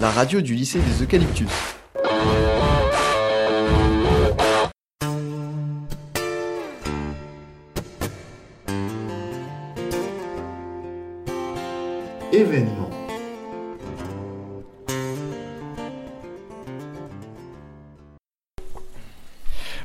[0.00, 1.46] la radio du lycée des Eucalyptus.
[12.32, 12.88] Événement.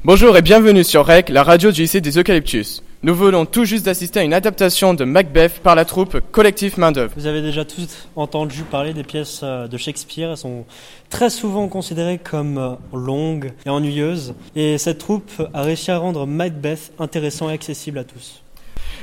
[0.05, 2.81] Bonjour et bienvenue sur REC, la radio du lycée des Eucalyptus.
[3.05, 6.91] Nous venons tout juste d'assister à une adaptation de Macbeth par la troupe Collectif Main
[6.91, 7.13] d'œuvre.
[7.15, 10.31] Vous avez déjà tous entendu parler des pièces euh, de Shakespeare.
[10.31, 10.65] Elles sont
[11.11, 14.33] très souvent considérées comme euh, longues et ennuyeuses.
[14.55, 18.41] Et cette troupe a réussi à rendre Macbeth intéressant et accessible à tous.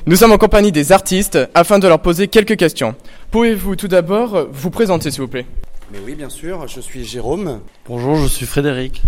[0.07, 2.97] Nous sommes en compagnie des artistes afin de leur poser quelques questions.
[3.31, 5.47] Pouvez-vous tout d'abord vous présenter s'il vous plaît?
[5.93, 7.61] Mais oui, bien sûr, je suis Jérôme.
[7.87, 9.01] Bonjour, je suis Frédéric.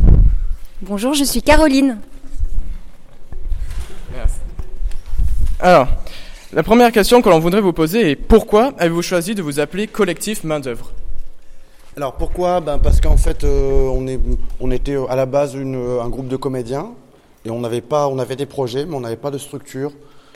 [0.83, 1.99] Bonjour, je suis Caroline.
[5.65, 5.89] Alors,
[6.53, 9.87] la première question que l'on voudrait vous poser est pourquoi avez-vous choisi de vous appeler
[9.87, 10.93] Collectif Main d'œuvre
[11.97, 12.61] Alors pourquoi?
[12.61, 13.89] Ben Parce qu'en fait, euh,
[14.61, 16.91] on, était à la base une, un groupe de comédiens
[17.47, 19.93] et on avait, pas, on avait des projets, mais on n'avait pas de structure.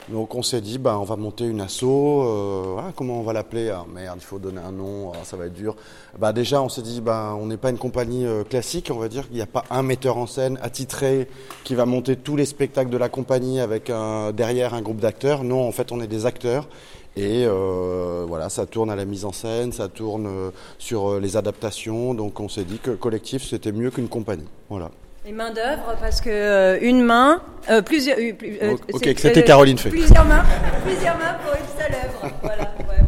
[0.07, 3.69] Donc on s'est dit, ben, on va monter une asso, euh, comment on va l'appeler?
[3.69, 5.75] Ah merde, il faut donner un nom, ah, ça va être dur.
[6.17, 9.07] Ben, déjà, on s'est dit, ben, on n'est pas une compagnie euh, classique, on va
[9.07, 11.27] dire qu'il n'y a pas un metteur en scène attitré
[11.63, 13.91] qui va monter tous les spectacles de la compagnie avec
[14.33, 15.43] derrière un groupe d'acteurs.
[15.43, 16.67] Non, en fait, on est des acteurs.
[17.15, 22.13] Et euh, voilà, ça tourne à la mise en scène, ça tourne sur les adaptations.
[22.13, 24.47] Donc on s'est dit que collectif, c'était mieux qu'une compagnie.
[24.69, 24.89] Voilà.
[25.25, 28.17] Et main d'œuvre parce que euh, une main, euh, plusieurs.
[28.17, 29.89] euh, plus- euh, Ok, c'était euh, Caroline fait.
[29.89, 30.43] Plusieurs mains,
[30.85, 32.33] plusieurs mains pour une seule œuvre.
[32.41, 33.03] Voilà, ouais.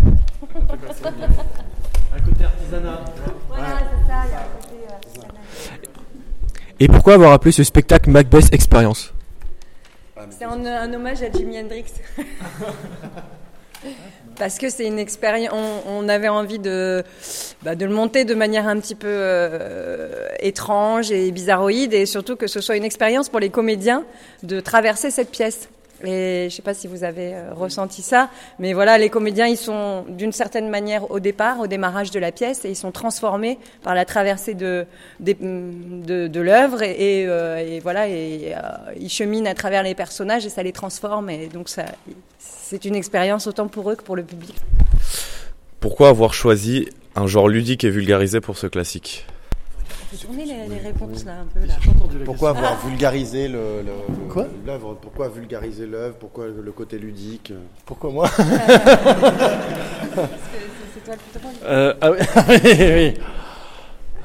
[2.13, 3.01] Un côté artisanat.
[3.47, 4.23] Voilà, c'est ça.
[4.25, 4.75] Il y a un côté.
[4.89, 5.75] euh,
[6.79, 9.13] Et pourquoi avoir appelé ce spectacle Macbeth Experience?
[10.37, 11.85] C'est un, un hommage à Jimi Hendrix.
[14.37, 15.53] Parce que c'est une expérience.
[15.87, 17.03] On, avait envie de,
[17.63, 22.35] bah, de le monter de manière un petit peu euh, étrange et bizarroïde, et surtout
[22.35, 24.03] que ce soit une expérience pour les comédiens
[24.43, 25.69] de traverser cette pièce.
[26.03, 28.29] Et je sais pas si vous avez euh, ressenti ça,
[28.59, 32.31] mais voilà, les comédiens, ils sont d'une certaine manière au départ, au démarrage de la
[32.31, 34.85] pièce, et ils sont transformés par la traversée de
[35.19, 38.59] de l'œuvre, euh, et voilà, et euh,
[38.99, 41.85] ils cheminent à travers les personnages et ça les transforme, et donc ça,
[42.39, 44.55] c'est une expérience autant pour eux que pour le public.
[45.79, 49.25] Pourquoi avoir choisi un genre ludique et vulgarisé pour ce classique?
[50.33, 51.73] Les, les réponses là un peu là.
[52.25, 54.97] Pourquoi avoir vulgarisé le, le- le- Quoi l'œuvre?
[55.01, 56.15] Pourquoi vulgariser l'œuvre?
[56.19, 57.53] Pourquoi le côté ludique?
[57.85, 58.27] Pourquoi moi?
[58.37, 58.43] C'est
[61.05, 61.53] toi le plus drôle.
[61.63, 62.17] Euh, ah oui,
[62.49, 63.13] oui, oui.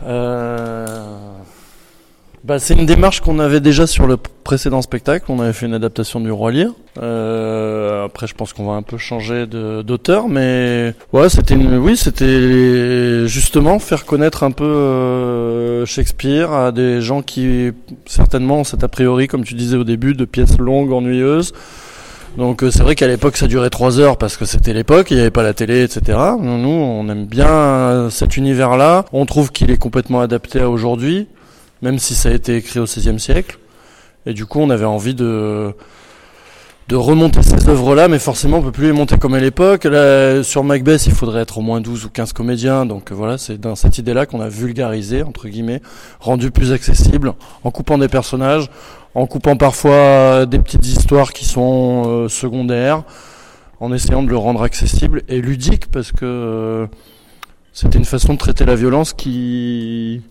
[0.04, 1.35] Euh,
[2.46, 5.24] bah, c'est une démarche qu'on avait déjà sur le précédent spectacle.
[5.28, 6.70] On avait fait une adaptation du Roi Lear.
[7.02, 11.96] Euh, après, je pense qu'on va un peu changer d'auteur, mais ouais, c'était une, oui,
[11.96, 17.72] c'était justement faire connaître un peu euh, Shakespeare à des gens qui
[18.06, 21.52] certainement cet a priori, comme tu disais au début, de pièces longues, ennuyeuses.
[22.36, 25.14] Donc euh, c'est vrai qu'à l'époque ça durait trois heures parce que c'était l'époque, il
[25.14, 26.18] n'y avait pas la télé, etc.
[26.38, 29.06] Nous, nous, on aime bien euh, cet univers-là.
[29.12, 31.28] On trouve qu'il est complètement adapté à aujourd'hui,
[31.86, 33.58] même si ça a été écrit au XVIe siècle.
[34.26, 35.72] Et du coup, on avait envie de
[36.88, 39.88] de remonter ces œuvres-là, mais forcément on peut plus les monter comme à l'époque.
[40.44, 42.86] Sur Macbeth, il faudrait être au moins 12 ou 15 comédiens.
[42.86, 45.82] Donc voilà, c'est dans cette idée-là qu'on a vulgarisé, entre guillemets,
[46.20, 48.68] rendu plus accessible, en coupant des personnages,
[49.14, 53.02] en coupant parfois des petites histoires qui sont euh, secondaires,
[53.80, 56.86] en essayant de le rendre accessible et ludique parce que euh,
[57.72, 60.22] c'était une façon de traiter la violence qui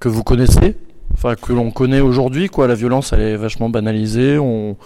[0.00, 0.76] que vous connaissez,
[1.14, 2.66] enfin que l'on connaît aujourd'hui quoi.
[2.66, 4.76] La violence elle est vachement banalisée, on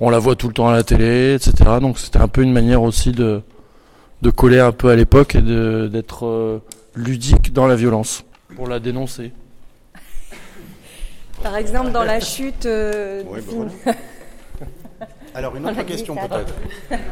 [0.00, 1.52] on la voit tout le temps à la télé, etc.
[1.80, 3.42] Donc c'était un peu une manière aussi de
[4.22, 6.58] de coller un peu à l'époque et de d'être euh,
[6.94, 8.24] ludique dans la violence
[8.56, 9.32] pour la dénoncer.
[11.42, 12.66] Par exemple, dans la chute.
[12.66, 13.40] euh, Ouais,
[13.84, 13.92] bah.
[15.34, 16.54] Alors une autre question peut-être.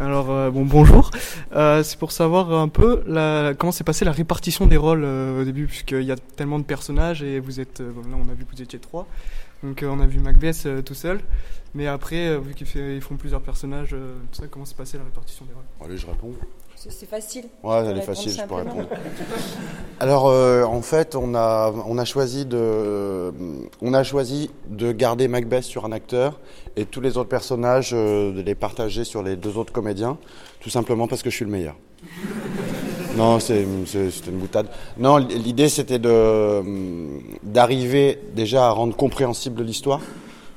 [0.00, 1.10] Alors euh, bon bonjour,
[1.54, 5.42] Euh, c'est pour savoir un peu la, comment s'est passée la répartition des rôles euh,
[5.42, 8.34] au début puisqu'il y a tellement de personnages et vous êtes bon, là on a
[8.34, 9.06] vu que vous étiez trois,
[9.64, 11.20] donc euh, on a vu Macbeth euh, tout seul,
[11.74, 15.04] mais après euh, vu qu'ils font plusieurs personnages, euh, tout ça comment s'est passée la
[15.04, 15.64] répartition des rôles?
[15.84, 16.32] Allez, je réponds.
[16.76, 17.44] C'est facile.
[17.62, 18.86] Ouais, elle est facile, je peux répondre.
[20.00, 23.32] Alors, euh, en fait, on a, on a choisi de,
[23.80, 26.40] on a choisi de garder Macbeth sur un acteur
[26.76, 30.18] et tous les autres personnages euh, de les partager sur les deux autres comédiens,
[30.60, 31.76] tout simplement parce que je suis le meilleur.
[33.16, 34.66] Non, c'est une boutade.
[34.98, 36.00] Non, l'idée c'était
[37.44, 40.00] d'arriver déjà à rendre compréhensible l'histoire,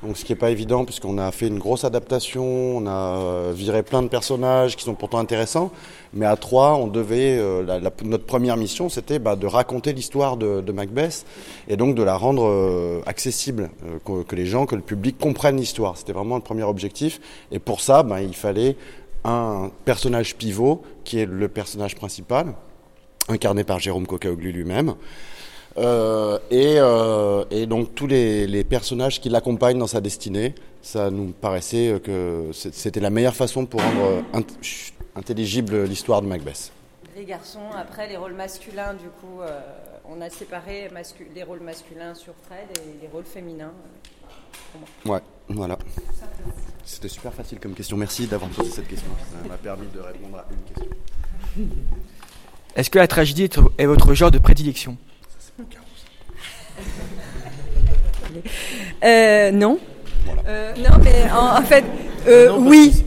[0.03, 3.53] Donc ce qui n'est pas évident puisqu'on a fait une grosse adaptation, on a euh,
[3.55, 5.71] viré plein de personnages qui sont pourtant intéressants,
[6.13, 10.71] mais à trois, on devait euh, notre première mission, c'était bah, de raconter l'histoire de,
[10.71, 11.25] Macbeth
[11.67, 13.69] et donc de la rendre euh, accessible,
[14.03, 15.95] que, que les gens, que le public comprennent l'histoire.
[15.95, 17.19] C'était vraiment le premier objectif.
[17.51, 18.75] Et pour ça, bah, il fallait
[19.23, 22.53] un personnage pivot qui est le personnage principal,
[23.29, 24.95] incarné par Jérôme Cocaoglu lui-même.
[25.77, 31.27] Euh, et, euh, et donc tous les, personnages qui l'accompagnent dans sa destinée, ça nous
[31.27, 36.71] paraissait que c'était la meilleure façon pour rendre chut, intelligible l'histoire de Macbeth.
[37.15, 39.59] Les garçons, après les rôles masculins, du coup, euh,
[40.09, 40.89] on a séparé
[41.33, 43.73] les rôles masculins sur Fred et les rôles féminins.
[45.05, 45.19] Ouais,
[45.49, 45.77] voilà.
[46.85, 47.97] C'était super facile comme question.
[47.97, 49.09] Merci d'avoir posé cette question.
[49.31, 50.97] Ça m'a permis de répondre à une question.
[52.75, 53.43] Est-ce que la tragédie
[53.77, 54.97] est, votre genre de prédilection?
[59.03, 59.79] Euh, non.
[60.47, 61.83] Euh, non, mais en, en fait,
[62.27, 63.03] euh, oui.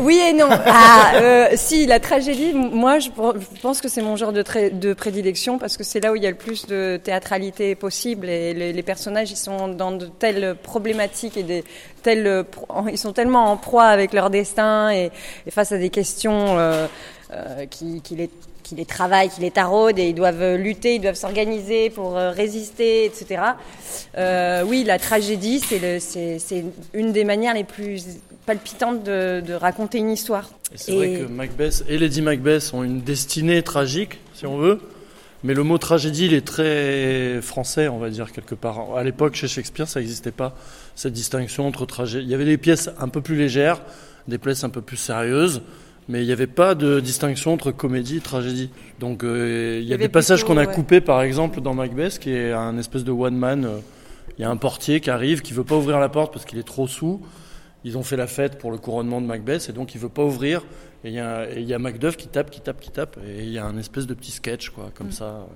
[0.00, 0.48] Oui et non.
[0.66, 4.92] Ah, euh, si, la tragédie, moi, je, pen- je pense que c'est mon genre de,
[4.94, 8.52] prédilection parce que c'est là où il y a le plus de théâtralité possible et
[8.54, 11.64] les, les personnages, ils sont dans de telles problématiques et des
[12.02, 12.44] telles,
[12.90, 15.10] ils sont tellement en proie avec leur destin et,
[15.46, 16.86] et face à des questions euh,
[17.32, 18.30] euh, qui, qui les
[18.66, 22.32] qui les travaillent, qui les taraudent et ils doivent lutter, ils doivent s'organiser pour euh,
[22.32, 23.42] résister, etc.
[24.18, 28.02] Euh, oui, la tragédie, c'est une des manières les plus
[28.44, 30.50] palpitantes de, de raconter une histoire.
[30.74, 34.80] Et C'est vrai que Macbeth et Lady Macbeth ont une destinée tragique, si on veut.
[35.44, 38.96] Mais le mot tragédie, il est très français, on va dire, quelque part.
[38.96, 40.56] À l'époque, chez Shakespeare, ça n'existait pas,
[40.96, 42.24] cette distinction entre tragédie.
[42.24, 43.80] Il y avait des pièces un peu plus légères,
[44.26, 45.62] des pièces un peu plus sérieuses,
[46.08, 48.70] mais il n'y avait pas de distinction entre comédie et tragédie.
[49.00, 50.72] Donc, euh, il y a des passages qu'on a ouais.
[50.72, 53.64] coupés, par exemple, dans Macbeth, qui est un espèce de one-man.
[53.64, 53.78] euh,
[54.38, 56.58] Il y a un portier qui arrive, qui veut pas ouvrir la porte parce qu'il
[56.58, 57.20] est trop sous.
[57.84, 60.22] Ils ont fait la fête pour le couronnement de Macbeth et donc il veut pas
[60.24, 60.64] ouvrir.
[61.04, 63.16] Et il y a, et il y a Macduff qui tape, qui tape, qui tape.
[63.26, 65.46] Et il y a un espèce de petit sketch, quoi, comme ça.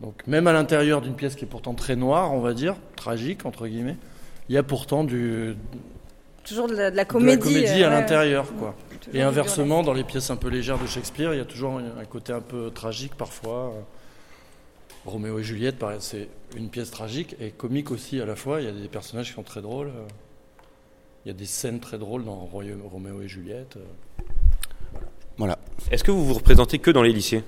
[0.00, 3.44] Donc même à l'intérieur d'une pièce qui est pourtant très noire, on va dire, tragique,
[3.46, 3.96] entre guillemets,
[4.48, 5.54] il y a pourtant du,
[6.44, 7.36] Toujours de la, de la de comédie.
[7.36, 7.94] la comédie euh, à ouais.
[7.94, 8.74] l'intérieur, quoi.
[9.12, 12.04] Et inversement, dans les pièces un peu légères de Shakespeare, il y a toujours un
[12.04, 13.72] côté un peu tragique parfois.
[15.04, 18.60] Roméo et Juliette, c'est une pièce tragique et comique aussi à la fois.
[18.60, 19.90] Il y a des personnages qui sont très drôles.
[21.24, 23.78] Il y a des scènes très drôles dans Roméo et Juliette.
[25.36, 25.58] Voilà.
[25.90, 27.42] Est-ce que vous vous représentez que dans les lycées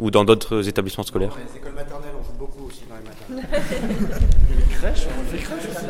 [0.00, 1.36] Ou dans d'autres établissements scolaires?
[1.52, 4.20] Les écoles maternelles, on joue beaucoup aussi dans les maternelles.
[4.58, 5.86] Les crèches, on fait crèches aussi.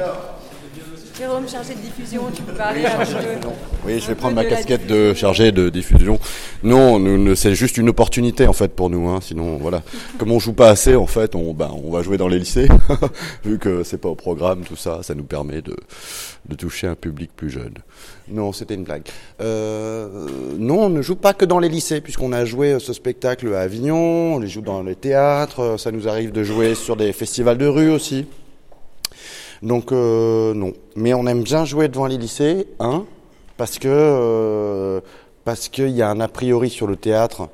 [1.19, 3.49] Jérôme, chargé de diffusion, tu peux parler un peu.
[3.85, 6.19] Oui, je vais prendre ma casquette de chargé de diffusion.
[6.63, 9.09] Non, c'est juste une opportunité en fait pour nous.
[9.09, 9.21] Hein.
[9.21, 9.83] Sinon, voilà,
[10.19, 12.69] comme on joue pas assez, en fait, on, ben, on va jouer dans les lycées,
[13.45, 15.77] vu que c'est pas au programme, tout ça, ça nous permet de,
[16.49, 17.75] de toucher un public plus jeune.
[18.29, 19.03] Non, c'était une blague.
[19.43, 20.27] Euh,
[20.59, 23.61] non, on ne joue pas que dans les lycées, puisqu'on a joué ce spectacle à
[23.61, 27.59] Avignon, on les joue dans les théâtres, ça nous arrive de jouer sur des festivals
[27.59, 28.27] de rue aussi.
[29.63, 33.05] Donc euh, non, mais on aime bien jouer devant les lycées, un,
[33.57, 35.01] parce que euh,
[35.45, 37.49] parce qu'il y a un a priori sur le théâtre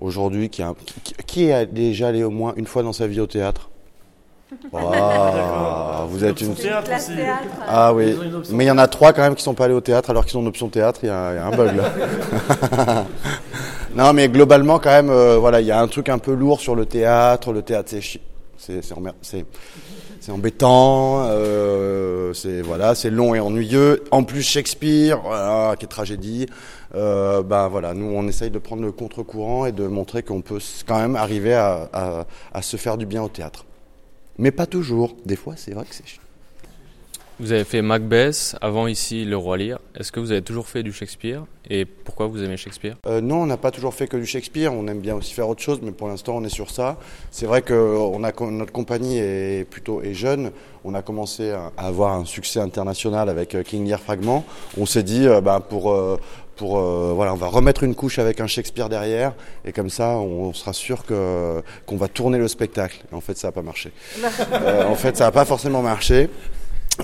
[0.00, 0.74] aujourd'hui qui, a
[1.04, 3.68] qui, qui est déjà allé au moins une fois dans sa vie au théâtre.
[4.72, 7.16] Waouh, vous êtes une Théâtre Classe aussi.
[7.16, 7.44] théâtre.
[7.66, 8.14] ah oui,
[8.50, 10.26] mais il y en a trois quand même qui sont pas allés au théâtre alors
[10.26, 11.00] qu'ils ont une option théâtre.
[11.04, 13.04] Il y, a il y a un bug là.
[13.94, 16.60] non, mais globalement quand même, euh, voilà, il y a un truc un peu lourd
[16.60, 17.52] sur le théâtre.
[17.52, 18.20] Le théâtre, c'est chi-
[18.58, 19.44] c'est
[20.22, 21.24] c'est embêtant.
[21.26, 24.04] euh, c'est voilà, c'est long et ennuyeux.
[24.12, 26.46] En plus Shakespeare, voilà, qui est tragédie.
[26.94, 30.60] Euh, ben voilà, nous on essaye de prendre le contre-courant et de montrer qu'on peut
[30.86, 33.64] quand même arriver à, à, à se faire du bien au théâtre.
[34.38, 35.16] Mais pas toujours.
[35.26, 36.04] Des fois, c'est vrai que c'est.
[37.42, 39.80] Vous avez fait Macbeth, avant ici Le Roi Lear.
[39.98, 42.94] Est-ce que vous avez toujours fait du Shakespeare Et pourquoi vous aimez Shakespeare?
[43.08, 44.72] Euh, non, on n'a pas toujours fait que du Shakespeare.
[44.72, 46.98] On aime bien aussi faire autre chose, mais pour l'instant, on est sur ça.
[47.32, 50.52] C'est vrai que on a, notre compagnie est plutôt est jeune.
[50.84, 54.44] On a commencé à avoir un succès international avec euh, King Lear Fragment.
[54.78, 56.20] On s'est dit, euh, ben, pour euh,
[56.56, 59.32] pour euh, voilà, on va remettre une couche avec un Shakespeare derrière,
[59.64, 63.02] et comme ça, on, on sera sûr que qu'on va tourner le spectacle.
[63.10, 63.90] Et en fait, ça n'a pas marché.
[64.52, 66.28] Euh, en fait, ça n'a pas forcément marché.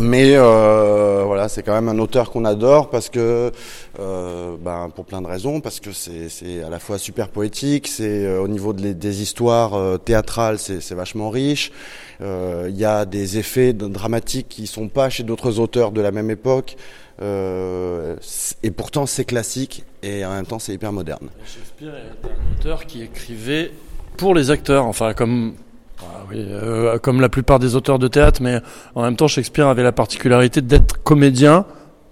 [0.01, 3.51] Mais euh, voilà, c'est quand même un auteur qu'on adore parce que,
[3.99, 8.27] euh, ben, pour plein de raisons, parce que c'est à la fois super poétique, c'est
[8.27, 11.73] euh, au niveau de des histoires théâtrales, c'est vachement riche.
[12.21, 16.31] Il y a des effets dramatiques qui sont pas chez d'autres auteurs de la même
[16.31, 16.77] époque.
[17.21, 21.29] Et pourtant, c'est classique et en même temps, c'est hyper moderne.
[21.45, 23.73] Shakespeare est un auteur qui écrivait
[24.17, 25.55] pour les acteurs, enfin comme
[26.01, 28.61] Ah oui, euh, comme la plupart des auteurs de théâtre, mais
[28.95, 31.65] en même temps, Shakespeare avait la particularité d'être comédien,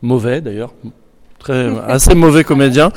[0.02, 0.74] mauvais d'ailleurs,
[1.38, 2.90] très assez mauvais comédien,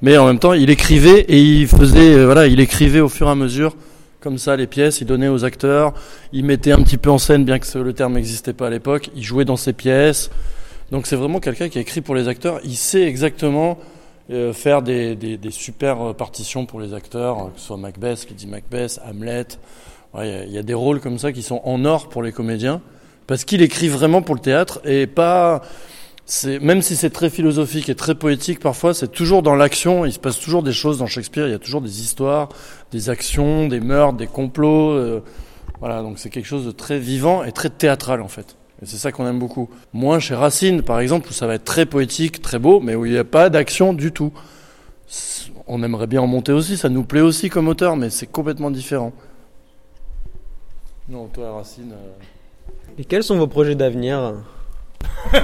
[0.00, 3.28] mais en même temps, il écrivait et il faisait, euh, voilà, il écrivait au fur
[3.28, 3.76] et à mesure,
[4.20, 5.94] comme ça, les pièces, il donnait aux acteurs,
[6.32, 9.10] il mettait un petit peu en scène, bien que le terme n'existait pas à l'époque,
[9.16, 10.30] il jouait dans ses pièces.
[10.92, 12.60] Donc c'est vraiment quelqu'un qui a écrit pour les acteurs.
[12.64, 13.78] Il sait exactement
[14.30, 17.76] euh, faire des, des, des super euh, partitions pour les acteurs, euh, que ce soit
[17.76, 19.46] Macbeth, Lady Macbeth, Hamlet.
[20.20, 22.80] Il y a- des rôles comme ça qui sont en or pour les comédiens,
[23.26, 25.62] parce qu'il écrit vraiment pour le théâtre et pas.
[26.60, 30.04] Même si c'est très philosophique et très poétique parfois, c'est toujours dans l'action.
[30.06, 31.46] Il se passe toujours des choses dans Shakespeare.
[31.48, 32.48] Il y a toujours des histoires,
[32.92, 34.90] des actions, des meurtres, des complots.
[34.90, 35.20] euh,
[35.80, 38.56] voilà, donc c'est quelque chose de très vivant et très théâtral en fait.
[38.82, 39.68] Et c'est ça qu'on aime beaucoup.
[39.92, 43.04] Moins chez Racine, par exemple, où ça va être très poétique, très beau, mais où
[43.04, 44.32] il n'y a pas d'action du tout.
[45.66, 48.70] On aimerait bien en monter aussi, ça nous plaît aussi comme auteur, mais c'est complètement
[48.70, 49.12] différent.
[51.12, 51.92] Non, toi, Racine.
[51.92, 52.12] euh,
[52.98, 54.32] Et quels sont vos projets d'avenir?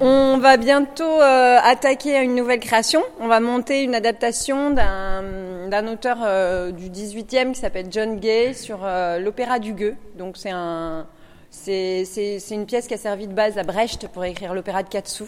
[0.00, 3.02] On va bientôt euh, attaquer une nouvelle création.
[3.20, 8.54] On va monter une adaptation d'un d'un auteur euh, du 18e qui s'appelle John Gay
[8.54, 9.96] sur euh, l'opéra du Gueux.
[10.16, 11.06] Donc c'est un
[11.50, 14.82] c'est c'est c'est une pièce qui a servi de base à Brecht pour écrire l'opéra
[14.82, 15.24] de Katsu.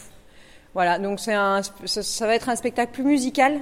[0.75, 3.61] Voilà, donc c'est un ça, ça va être un spectacle plus musical.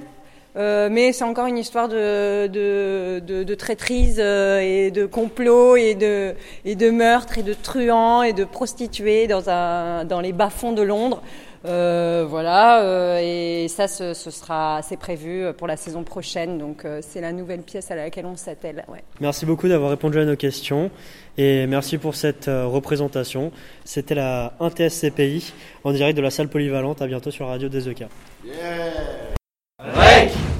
[0.57, 5.75] Euh, mais c'est encore une histoire de, de, de, de traîtrise euh, et de complot
[5.75, 6.33] et de,
[6.63, 10.81] et de meurtre et de truands et de prostituées dans, un, dans les bas-fonds de
[10.81, 11.21] Londres.
[11.65, 16.57] Euh, voilà, euh, et ça, ce, ce sera, c'est prévu pour la saison prochaine.
[16.57, 18.85] Donc, euh, c'est la nouvelle pièce à laquelle on s'attelle.
[18.87, 19.03] Ouais.
[19.19, 20.91] Merci beaucoup d'avoir répondu à nos questions
[21.37, 23.51] et merci pour cette euh, représentation.
[23.83, 27.01] C'était la 1TSCPI en direct de la salle polyvalente.
[27.01, 28.05] À bientôt sur Radio des EK.